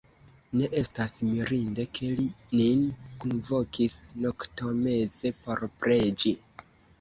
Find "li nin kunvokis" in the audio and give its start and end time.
2.21-3.99